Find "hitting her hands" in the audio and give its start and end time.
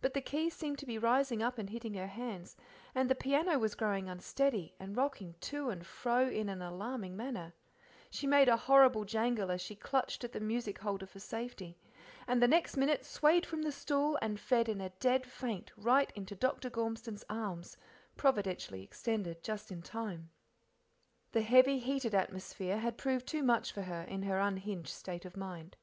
1.68-2.56